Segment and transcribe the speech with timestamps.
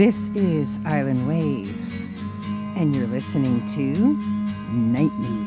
[0.00, 2.06] This is Island Waves,
[2.74, 4.16] and you're listening to
[4.72, 5.39] Night Moves.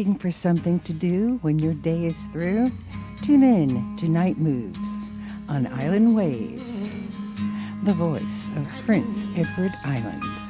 [0.00, 2.72] looking for something to do when your day is through?
[3.20, 5.10] Tune in to Night Moves
[5.46, 6.88] on Island Waves,
[7.82, 10.49] the voice of Prince Edward Island.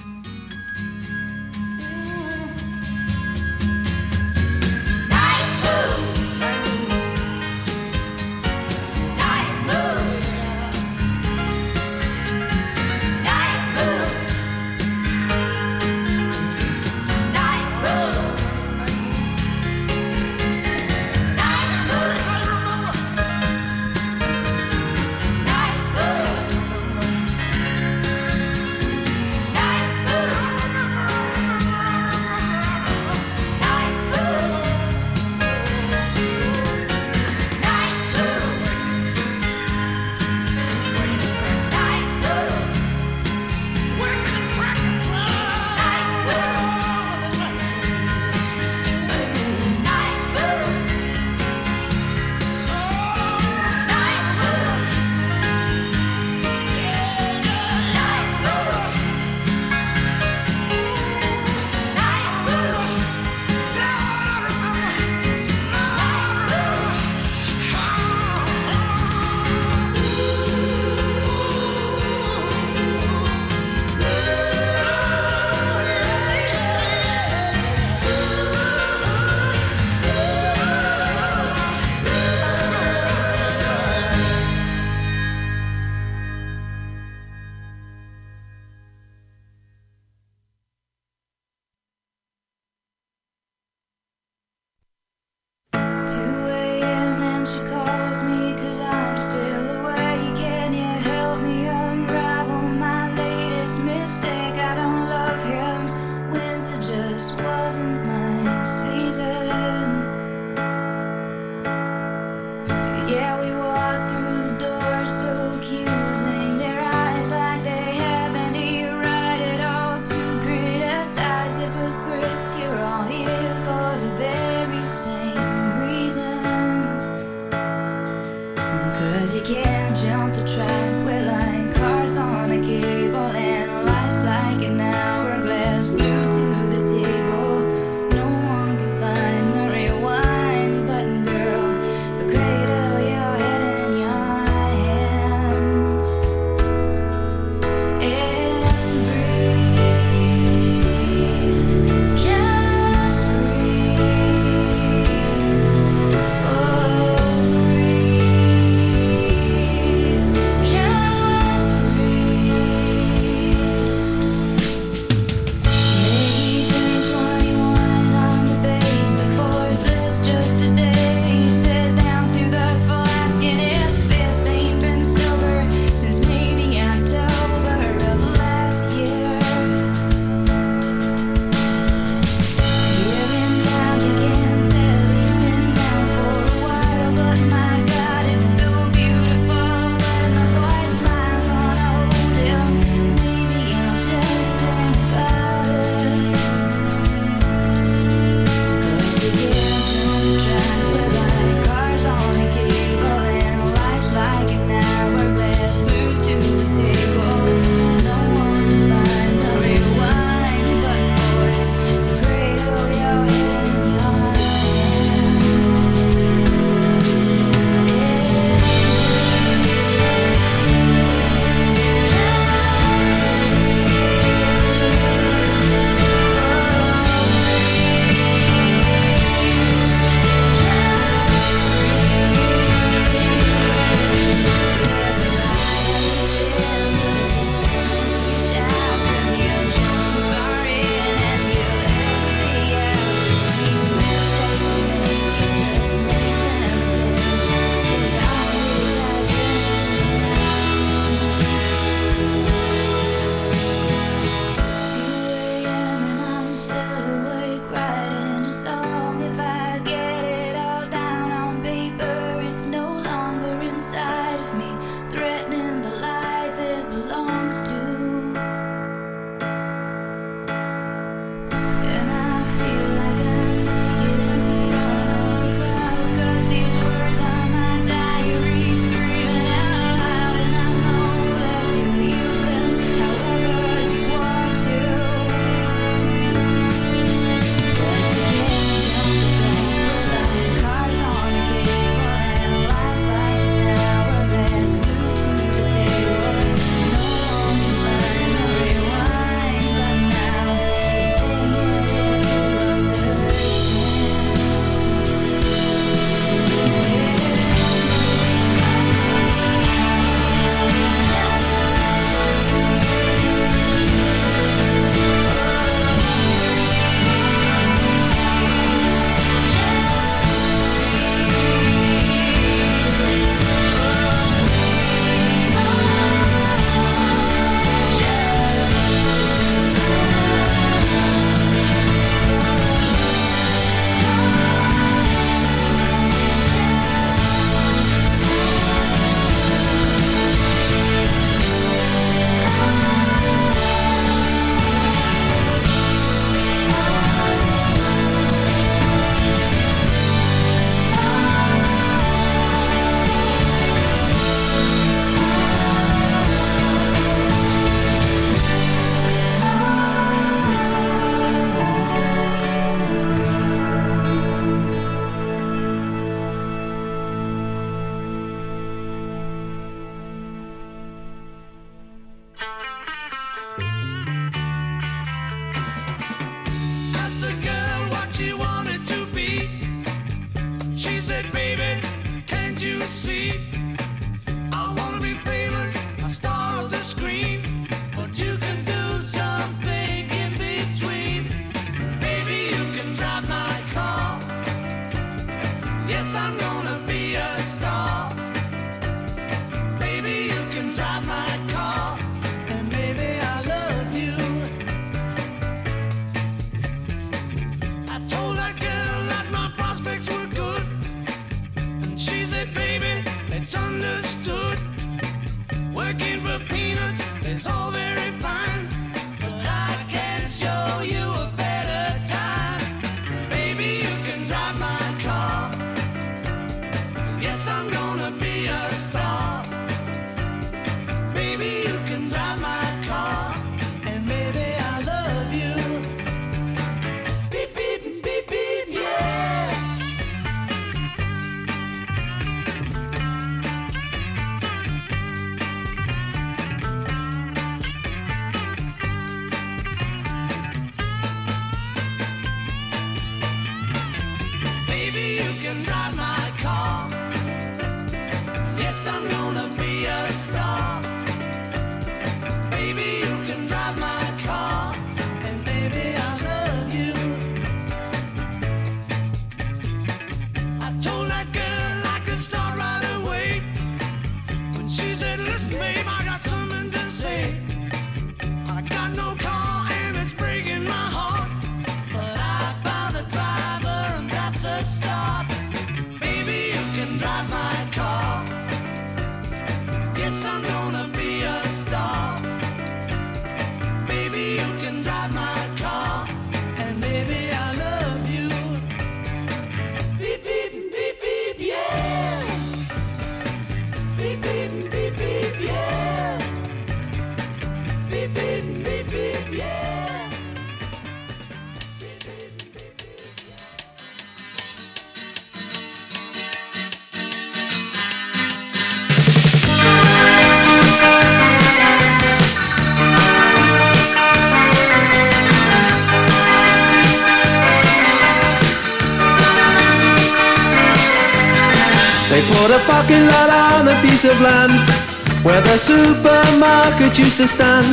[536.91, 537.67] Supermarket used to stand.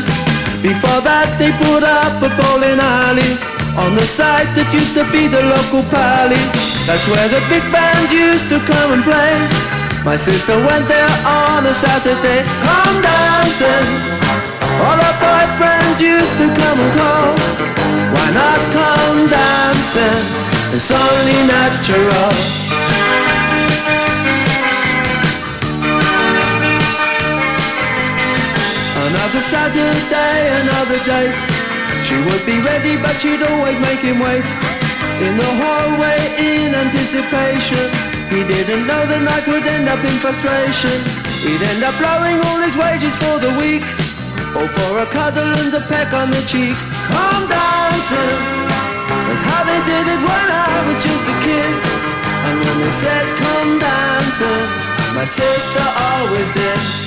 [0.62, 3.34] Before that, they put up a bowling alley
[3.78, 6.42] on the site that used to be the local pally.
[6.86, 9.34] That's where the big band used to come and play.
[10.04, 13.88] My sister went there on a Saturday, come dancing.
[14.82, 17.34] All her boyfriends used to come and call.
[18.14, 20.26] Why not come dancing?
[20.74, 23.07] It's only natural.
[29.08, 31.32] Another Saturday, another date.
[32.04, 34.44] She would be ready, but she'd always make him wait.
[35.24, 37.88] In the hallway, in anticipation.
[38.28, 40.92] He didn't know the night would end up in frustration.
[41.40, 43.88] He'd end up blowing all his wages for the week.
[44.60, 46.76] Or for a cuddle and a peck on the cheek.
[47.08, 48.40] Come dancing.
[49.08, 51.74] That's how they did it when I was just a kid.
[52.44, 54.64] And when they said come dancing,
[55.16, 57.07] my sister always did.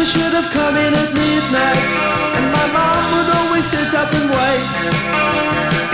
[0.00, 1.90] Sister should have come in at midnight,
[2.36, 4.70] and my mom would always sit up and wait.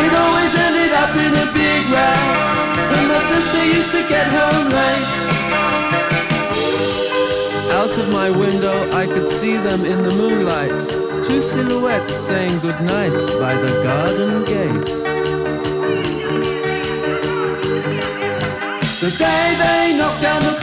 [0.05, 2.23] It always ended up in a big row,
[2.91, 5.13] when my sister used to get home late.
[7.81, 10.79] Out of my window, I could see them in the moonlight,
[11.27, 15.17] two silhouettes saying goodnight by the garden gate.
[19.01, 20.59] The day they knocked down the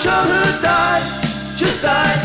[0.00, 1.02] childhood died,
[1.56, 2.20] just died.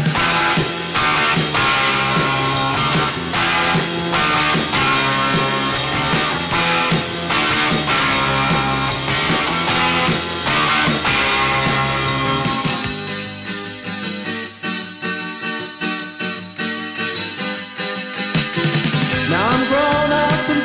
[19.30, 20.64] Now I'm grown up and.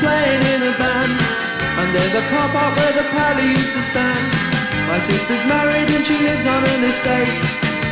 [1.81, 4.38] And there's a car park where the pally used to stand.
[4.89, 7.29] My sister's married and she lives on an estate.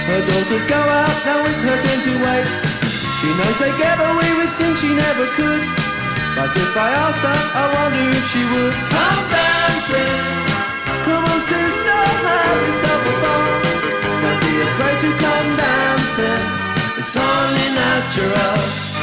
[0.09, 2.49] Her daughters go out, now it's her turn to wait.
[3.21, 5.61] She knows they get away with things she never could.
[6.33, 8.75] But if I asked her, I wonder if she would.
[8.97, 10.17] Come dancing.
[11.05, 13.45] Come on, sister, have yourself a ball.
[14.25, 16.43] Don't be afraid to come dancing.
[16.97, 18.96] It's only natural.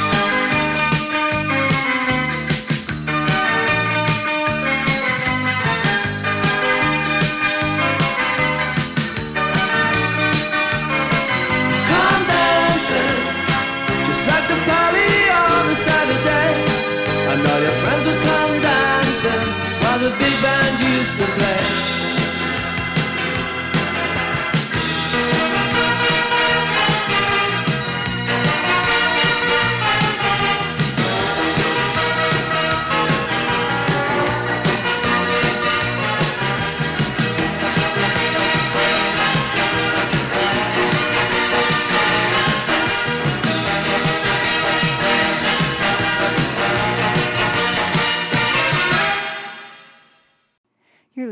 [21.04, 21.53] Used to play.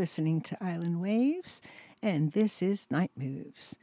[0.02, 1.62] Listening to Island Waves,
[2.02, 3.78] and this is Night Moves.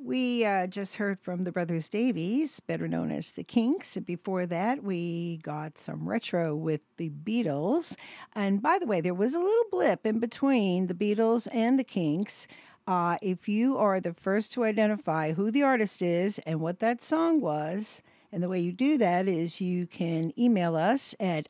[0.00, 3.96] We uh, just heard from the Brothers Davies, better known as the Kinks.
[3.96, 7.96] Before that, we got some retro with the Beatles.
[8.36, 11.82] And by the way, there was a little blip in between the Beatles and the
[11.82, 12.46] Kinks.
[12.86, 17.02] Uh, if you are the first to identify who the artist is and what that
[17.02, 18.00] song was,
[18.30, 21.48] and the way you do that is you can email us at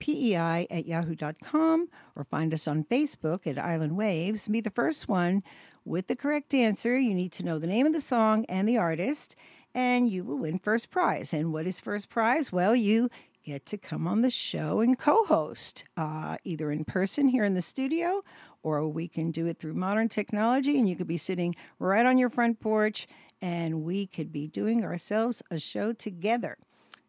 [0.00, 4.48] islandwavespei at yahoo.com or find us on Facebook at Island Waves.
[4.48, 5.42] Be the first one
[5.84, 6.98] with the correct answer.
[6.98, 9.36] You need to know the name of the song and the artist,
[9.74, 11.32] and you will win first prize.
[11.32, 12.50] And what is first prize?
[12.52, 13.10] Well, you
[13.44, 17.54] get to come on the show and co host, uh, either in person here in
[17.54, 18.22] the studio
[18.62, 22.18] or we can do it through modern technology and you could be sitting right on
[22.18, 23.06] your front porch
[23.40, 26.58] and we could be doing ourselves a show together.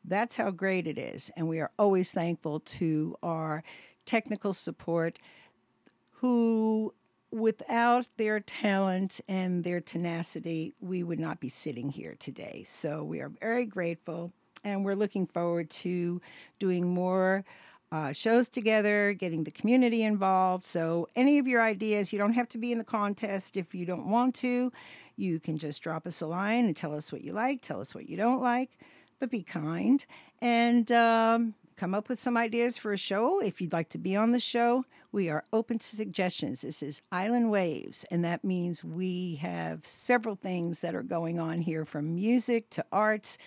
[0.04, 1.32] That's how great it is.
[1.36, 3.64] And we are always thankful to our
[4.06, 5.20] technical support
[6.12, 6.94] who
[7.32, 12.64] without their talent and their tenacity, we would not be sitting here today.
[12.66, 14.34] So we are very grateful
[14.64, 16.22] and we're looking forward to
[16.60, 17.46] doing more
[17.92, 20.64] uh, shows together, getting the community involved.
[20.64, 23.86] So, any of your ideas, you don't have to be in the contest if you
[23.86, 24.72] don't want to.
[25.18, 27.94] You can just drop us a line and tell us what you like, tell us
[27.94, 28.80] what you don't like,
[29.22, 30.04] but be kind
[30.42, 34.16] and um, come up with some ideas for a show, if you'd like to be
[34.16, 36.62] on the show, we are open to suggestions.
[36.62, 41.62] This is Island Waves, and that means we have several things that are going on
[41.62, 43.38] here from music to arts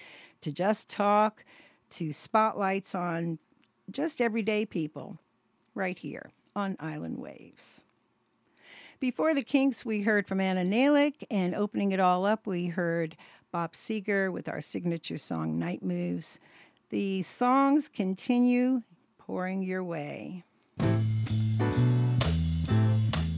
[0.43, 1.45] to just talk
[1.91, 3.41] to spotlights on
[3.91, 5.19] just everyday people
[5.75, 7.85] right here on Island Waves.
[9.01, 13.17] Before the Kinks, we heard from Anna Nalick, and opening it all up, we heard
[13.55, 16.41] Bob Seger with our signature song Night Moves.
[16.91, 18.83] The songs continue
[19.17, 20.43] pouring your way.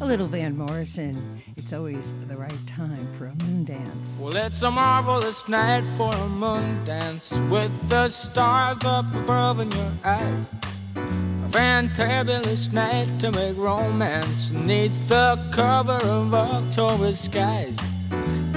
[0.01, 1.43] A little Van Morrison.
[1.59, 4.23] It's always the right time for a moon dance.
[4.25, 9.71] Well, it's a marvelous night for a moon dance with the stars up above in
[9.71, 10.47] your eyes.
[10.95, 17.77] A fantabulous night to make romance neath the cover of October skies.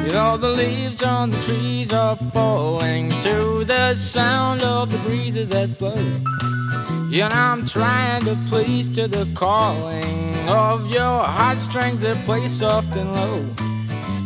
[0.06, 5.50] You know, the leaves on the trees are falling to the sound of the breezes
[5.50, 5.94] that blow.
[7.10, 12.96] You know, I'm trying to please to the calling of your heartstrings that play soft
[12.96, 13.46] and low.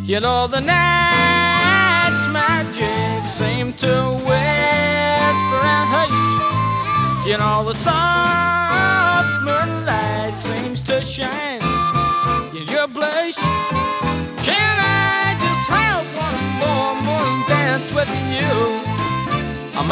[0.06, 7.28] You know, the night's magic seem to whisper and hush.
[7.28, 11.53] You know, the soft moonlight seems to shine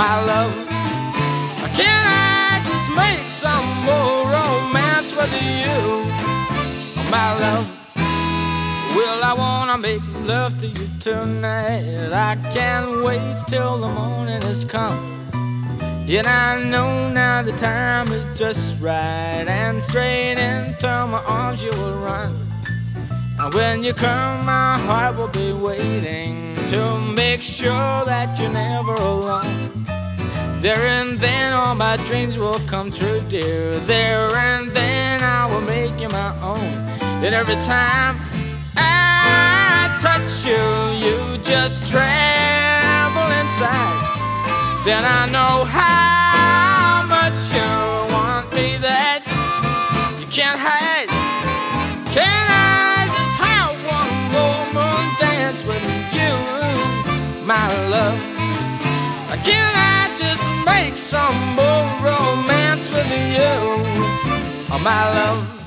[0.02, 0.52] my love?
[1.80, 5.78] Can I just make some more romance with you,
[6.98, 7.68] oh, my love?
[8.96, 12.12] Well, I wanna make love to you tonight.
[12.12, 15.00] I can't wait till the morning has come.
[16.08, 21.74] Yet I know now the time is just right, and straight into my arms you
[21.80, 22.34] will run.
[23.40, 28.96] And when you come, my heart will be waiting to make sure that you're never
[28.96, 29.81] alone.
[30.62, 33.80] There and then all my dreams will come true, dear.
[33.80, 36.71] There and then I will make you my own.
[37.26, 38.15] And every time
[38.78, 40.62] I touch you,
[41.02, 44.06] you just tremble inside.
[44.86, 49.24] Then I know how much you want me that
[50.19, 51.10] you can't hide.
[52.13, 54.13] Can I just have one
[54.78, 55.82] more dance with
[56.13, 58.31] you, my love?
[61.12, 63.52] Some more romance with you,
[64.71, 65.61] oh, my love?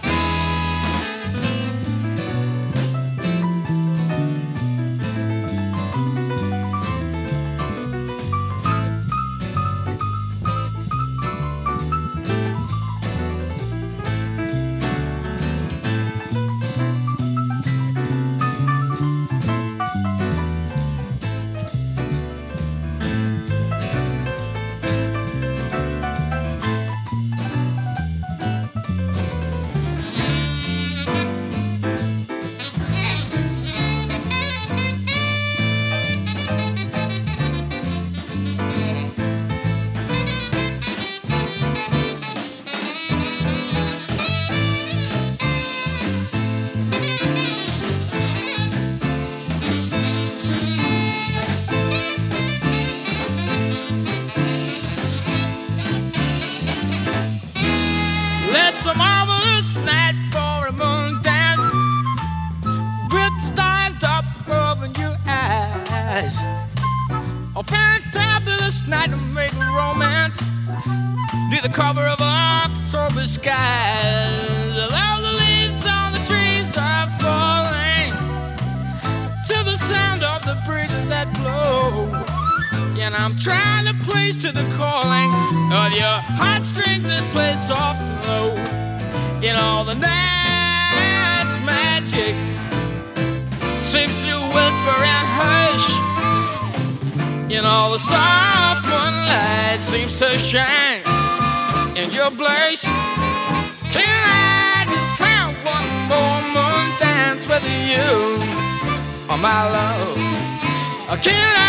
[111.25, 111.63] Can I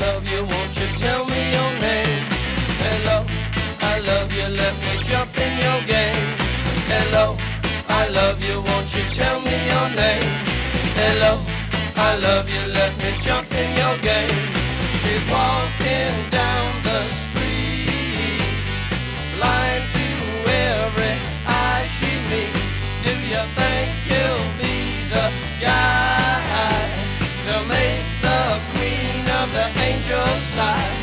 [0.00, 2.24] love you, won't you tell me your name?
[2.84, 3.24] Hello,
[3.80, 6.28] I love you, let me jump in your game.
[6.92, 7.36] Hello,
[7.88, 10.32] I love you, won't you tell me your name?
[11.00, 11.32] Hello,
[11.96, 14.38] I love you, let me jump in your game.
[15.00, 16.29] She's walking
[30.56, 30.99] angels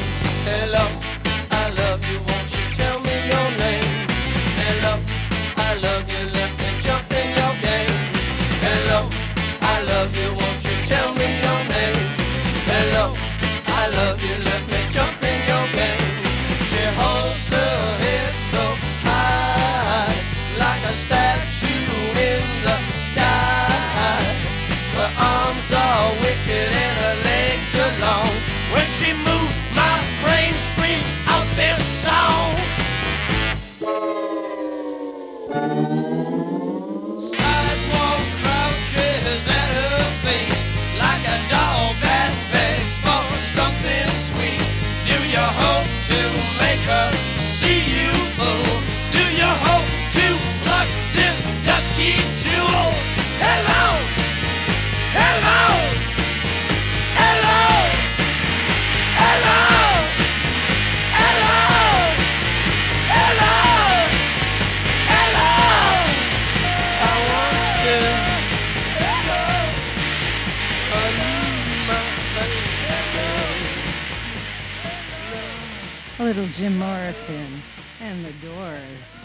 [76.58, 77.62] Jim Morrison
[78.02, 79.24] and the Doors.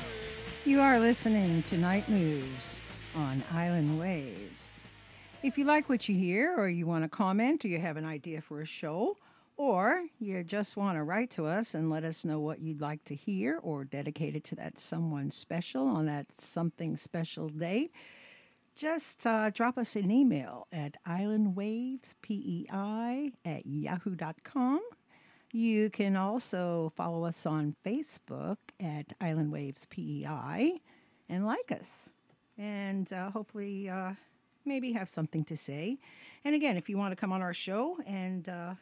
[0.66, 4.84] You are listening to Night Moves on Island Waves.
[5.42, 8.04] If you like what you hear, or you want to comment, or you have an
[8.04, 9.16] idea for a show,
[9.56, 13.02] or you just want to write to us and let us know what you'd like
[13.04, 17.88] to hear or dedicate it to that someone special on that something special day,
[18.76, 22.66] just uh, drop us an email at islandwavespei
[23.46, 24.82] at yahoo.com.
[25.54, 30.80] You can also follow us on Facebook at Island Waves PEI
[31.28, 32.10] and like us.
[32.56, 34.14] And uh, hopefully, uh,
[34.64, 35.98] maybe have something to say.
[36.46, 38.74] And again, if you want to come on our show and uh,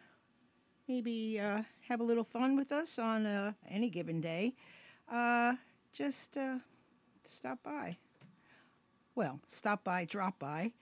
[0.86, 4.54] maybe uh, have a little fun with us on uh, any given day,
[5.10, 5.54] uh,
[5.92, 6.38] just
[7.24, 7.96] stop by.
[9.16, 10.72] Well, stop by, drop by,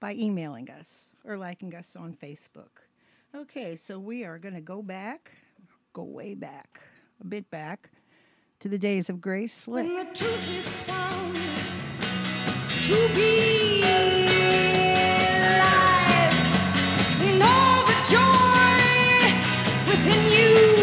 [0.00, 2.86] by emailing us or liking us on Facebook.
[3.34, 5.30] Okay, so we are going to go back,
[5.94, 6.80] go way back,
[7.18, 7.90] a bit back
[8.60, 9.86] to the days of Grace Slick.
[9.86, 11.34] When the truth is found
[12.82, 13.80] to be
[15.58, 16.46] lies,
[17.22, 18.76] and all the joy
[19.88, 20.81] within you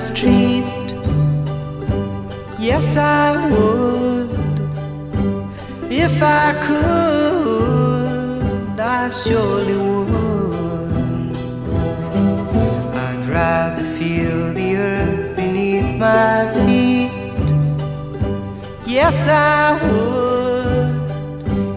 [0.00, 0.64] street.
[2.58, 4.30] Yes, I would.
[5.92, 8.00] If I could,
[8.80, 11.36] I surely would.
[13.06, 17.12] I'd rather feel the earth beneath my feet.
[18.86, 20.92] Yes, I would.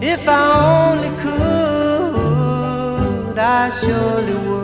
[0.02, 0.44] If I
[0.80, 2.58] only could,
[3.38, 4.63] I surely would.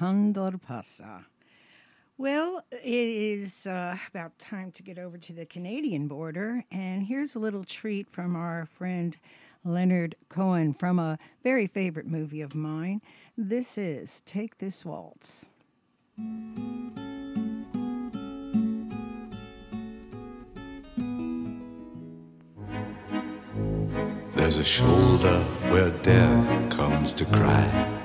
[0.00, 1.26] Condor Pasa.
[2.16, 7.34] Well, it is uh, about time to get over to the Canadian border, and here's
[7.34, 9.14] a little treat from our friend
[9.62, 13.02] Leonard Cohen from a very favorite movie of mine.
[13.36, 15.50] This is Take This Waltz.
[24.34, 27.98] There's a shoulder where death comes to cry.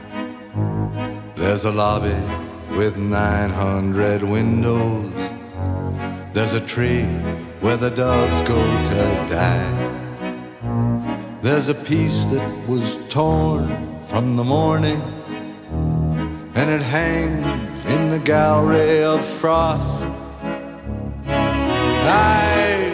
[1.36, 2.16] There's a lobby
[2.78, 5.12] with 900 windows.
[6.32, 7.04] There's a tree
[7.60, 9.72] where the doves go to die.
[11.42, 13.68] There's a piece that was torn
[14.04, 15.02] from the morning,
[16.56, 20.06] and it hangs in the gallery of frost.
[21.28, 22.94] Aye,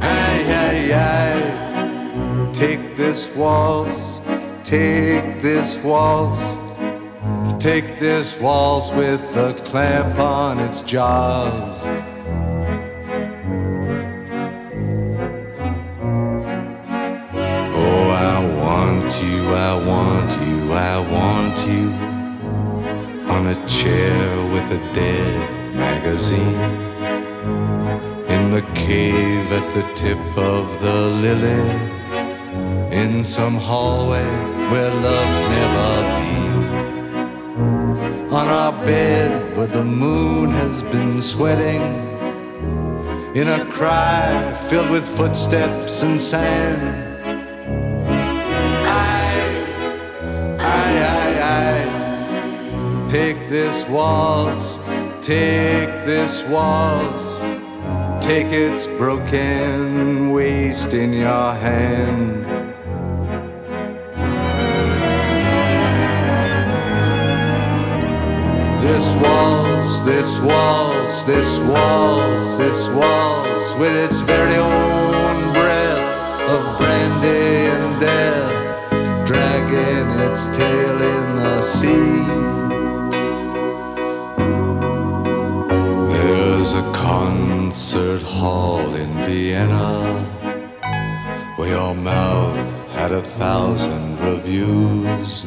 [0.00, 2.52] aye, aye, aye.
[2.54, 4.18] Take this waltz,
[4.64, 6.42] take this waltz,
[7.62, 11.80] take this waltz with a clamp on its jaws.
[17.72, 21.86] Oh, I want you, I want you, I want you
[23.32, 25.34] on a chair with a dead
[25.76, 26.60] magazine
[28.28, 31.62] in the cave at the tip of the lily
[32.90, 34.26] in some hallway
[34.72, 36.31] where love's never been.
[38.32, 41.82] On our bed where the moon has been sweating.
[43.34, 46.80] In a cry filled with footsteps and sand.
[48.86, 49.26] I,
[50.58, 51.78] I, I,
[53.06, 53.10] I.
[53.10, 54.78] Take this waltz,
[55.20, 57.32] take this waltz.
[58.24, 62.41] Take its broken waist in your hand.
[70.22, 79.26] This waltz, this waltz, this waltz, with its very own breath of brandy and death,
[79.26, 82.22] dragging its tail in the sea.
[86.12, 90.22] There's a concert hall in Vienna
[91.56, 95.46] where your mouth had a thousand reviews.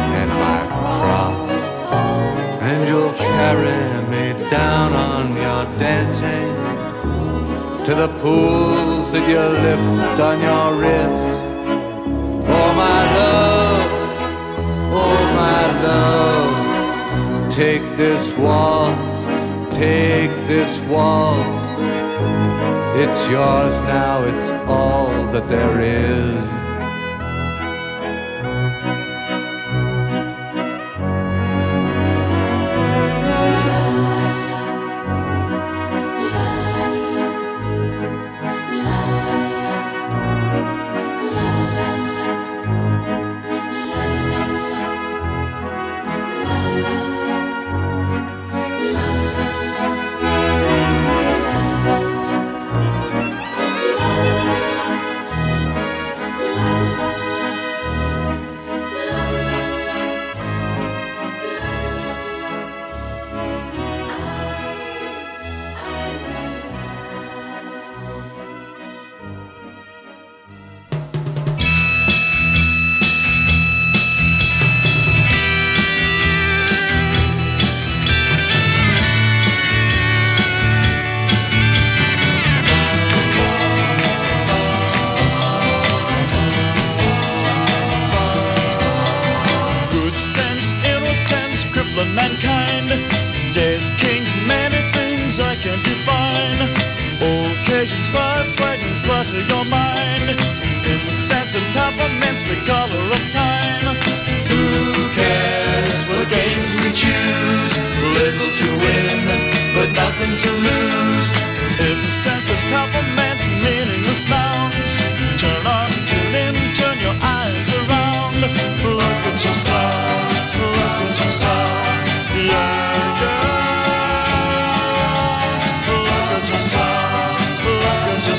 [1.01, 1.51] cross.
[2.69, 3.81] And you'll carry
[4.13, 6.51] me down on your dancing
[7.85, 11.23] to the pools that you lift on your wrist.
[12.57, 13.89] Oh, my love,
[15.03, 21.61] oh, my love, take this waltz, take this waltz.
[23.03, 26.60] It's yours now, it's all that there is.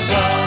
[0.09, 0.43] You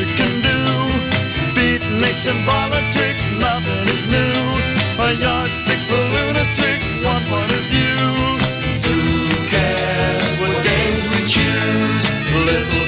[0.00, 0.58] you can do.
[1.54, 4.36] Beatniks and politics, nothing is new.
[5.04, 8.04] A yardstick for lunatics, one of view.
[8.86, 9.00] Who
[9.52, 12.04] cares what games we choose?
[12.46, 12.81] Little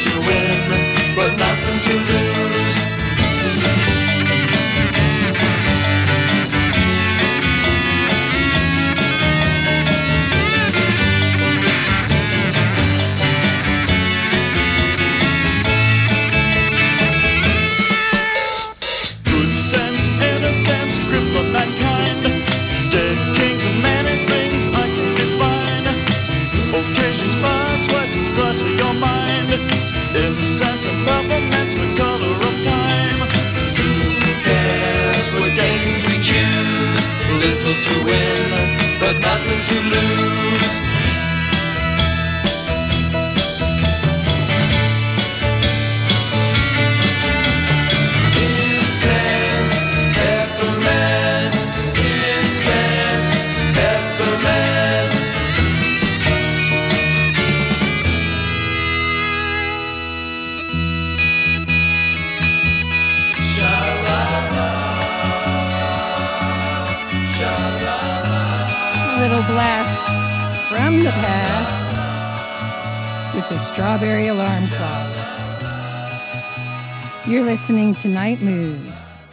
[77.95, 79.25] listening to Night Moves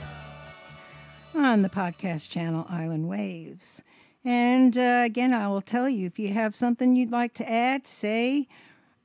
[1.34, 3.82] on the podcast channel Island Waves.
[4.24, 7.88] And uh, again, I will tell you if you have something you'd like to add,
[7.88, 8.48] say,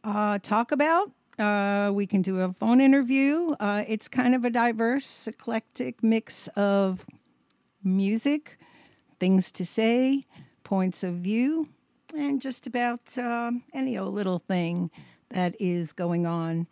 [0.05, 3.53] uh, talk about, uh, we can do a phone interview.
[3.59, 7.07] Uh, it's kind of a diverse, eclectic mix of
[7.83, 8.59] music,
[9.19, 10.27] things to say,
[10.65, 11.69] points of view,
[12.15, 14.91] and just about uh, any old little thing
[15.31, 16.67] that is going on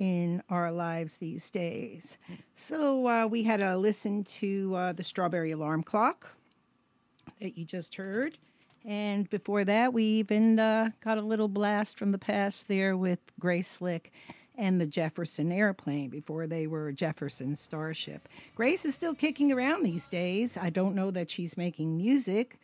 [0.00, 2.18] in our lives these days.
[2.52, 6.34] So uh, we had a listen to uh, the Strawberry Alarm Clock
[7.40, 8.38] that you just heard.
[8.84, 13.18] And before that, we even uh, got a little blast from the past there with
[13.38, 14.12] Grace Slick
[14.56, 18.28] and the Jefferson airplane before they were Jefferson Starship.
[18.54, 20.56] Grace is still kicking around these days.
[20.56, 22.58] I don't know that she's making music.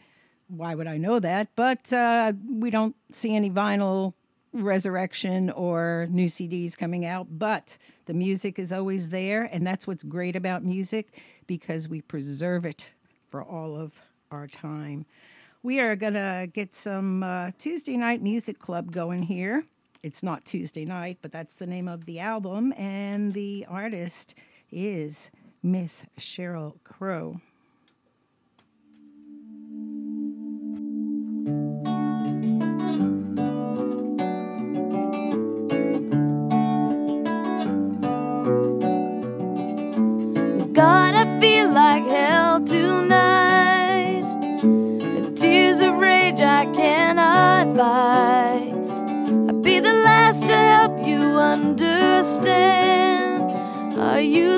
[0.49, 1.49] Why would I know that?
[1.57, 4.15] But uh, we don't see any vinyl
[4.63, 7.77] resurrection or new CDs coming out, but
[8.07, 9.45] the music is always there.
[9.53, 12.91] And that's what's great about music because we preserve it
[13.29, 13.93] for all of
[14.31, 15.07] our time.
[15.63, 19.65] We are going to get some uh, Tuesday Night Music Club going here.
[20.03, 22.73] It's not Tuesday night, but that's the name of the album.
[22.77, 24.37] And the artist
[24.71, 25.31] is
[25.63, 27.41] Miss Sheryl Crow.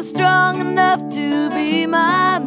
[0.03, 2.38] Strong enough to be my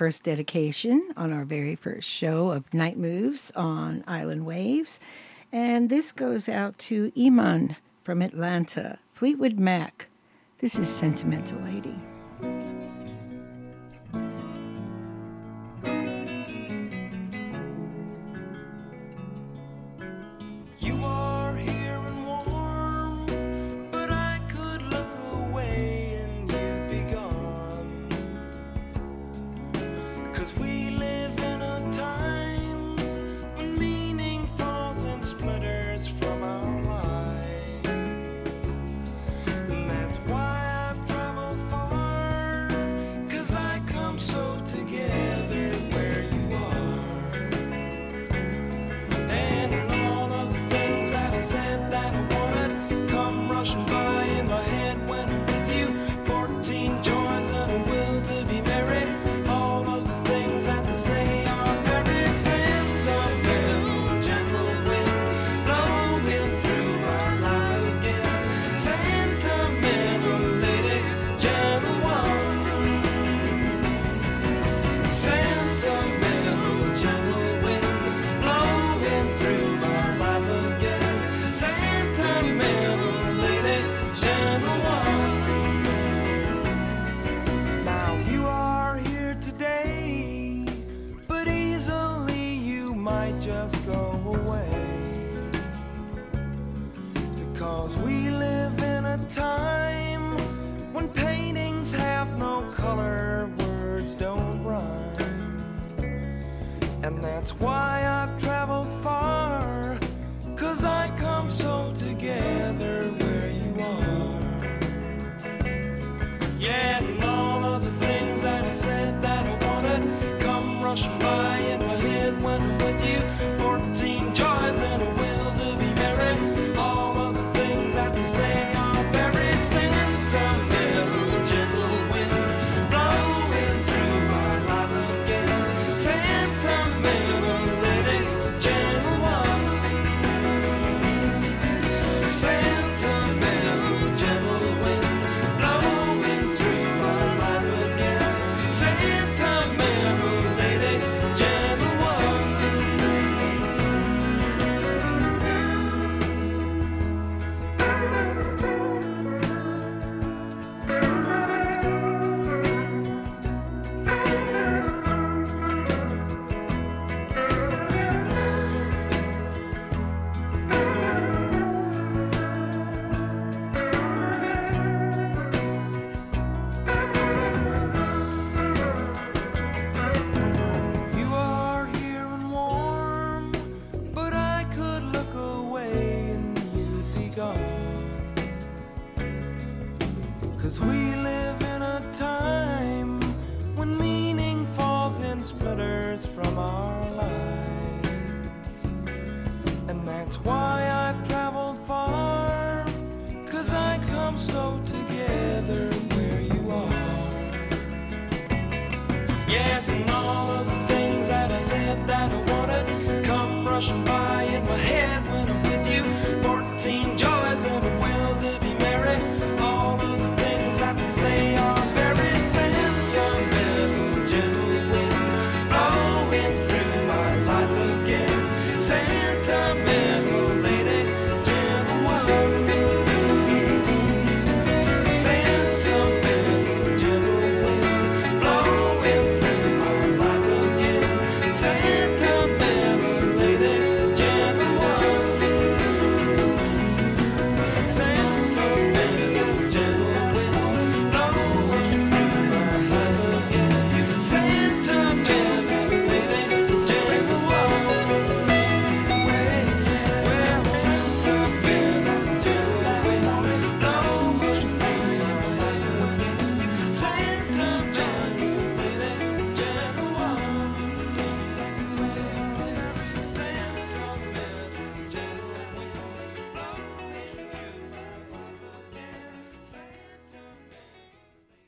[0.00, 4.98] first dedication on our very first show of Night Moves on Island Waves.
[5.52, 10.08] And this goes out to Iman from Atlanta, Fleetwood Mac.
[10.60, 11.94] This is Sentimental Lady.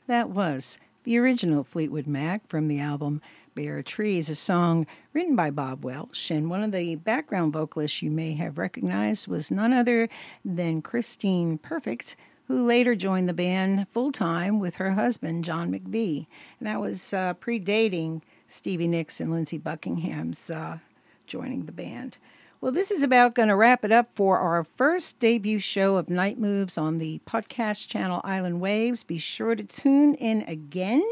[0.07, 3.21] That was the original Fleetwood Mac from the album
[3.55, 6.29] Bare Trees, a song written by Bob Welch.
[6.29, 10.09] And one of the background vocalists you may have recognized was none other
[10.43, 16.27] than Christine Perfect, who later joined the band full time with her husband, John McVie.
[16.59, 20.79] And that was uh, predating Stevie Nicks and Lindsey Buckingham's uh,
[21.27, 22.17] joining the band.
[22.63, 26.09] Well, this is about going to wrap it up for our first debut show of
[26.09, 29.03] Night Moves on the podcast channel Island Waves.
[29.03, 31.03] Be sure to tune in again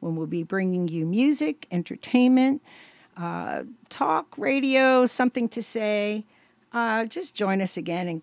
[0.00, 2.62] when we'll be bringing you music, entertainment,
[3.18, 6.24] uh, talk, radio, something to say.
[6.72, 8.22] Uh, just join us again and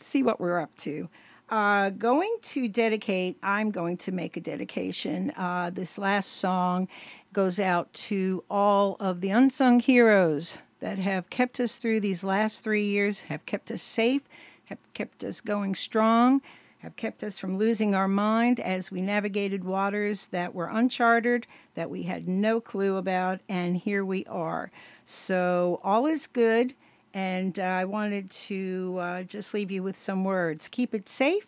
[0.00, 1.08] see what we're up to.
[1.50, 5.30] Uh, going to dedicate, I'm going to make a dedication.
[5.36, 6.88] Uh, this last song
[7.32, 12.62] goes out to all of the unsung heroes that have kept us through these last
[12.62, 14.22] three years, have kept us safe,
[14.66, 16.40] have kept us going strong,
[16.78, 21.90] have kept us from losing our mind as we navigated waters that were uncharted, that
[21.90, 24.70] we had no clue about, and here we are.
[25.04, 26.74] So all is good,
[27.14, 30.68] and uh, I wanted to uh, just leave you with some words.
[30.68, 31.46] Keep it safe,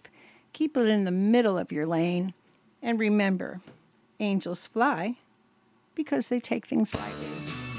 [0.53, 2.35] keep it in the middle of your lane,
[2.83, 3.61] and remember,
[4.18, 5.16] angels fly
[5.95, 7.70] because they take things lightly.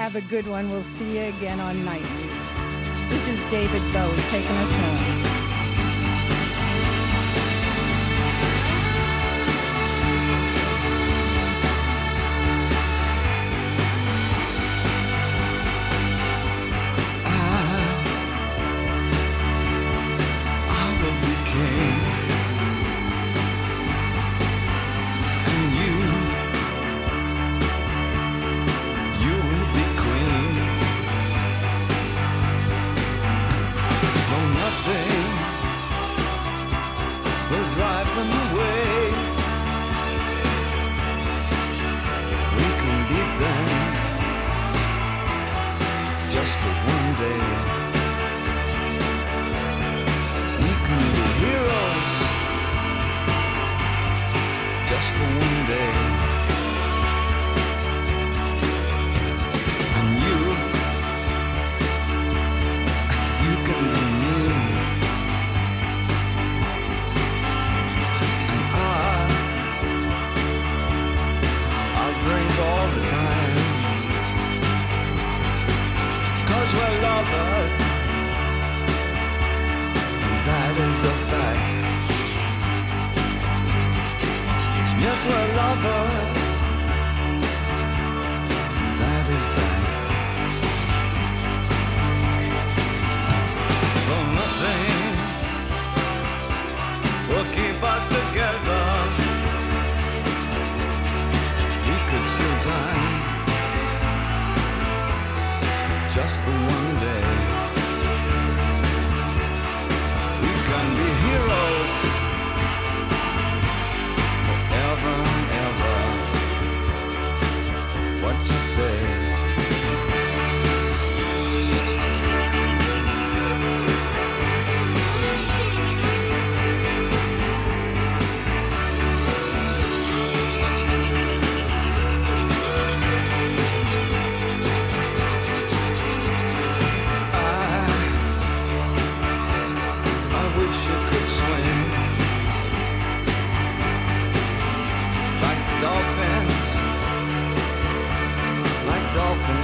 [0.00, 0.70] Have a good one.
[0.70, 3.10] We'll see you again on Night Moves.
[3.10, 5.29] This is David Bowie taking us home.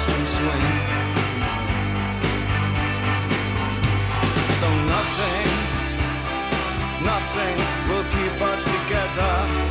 [0.07, 0.65] Can swim.
[4.61, 5.49] Though nothing,
[7.13, 7.57] nothing
[7.89, 9.66] will keep us together.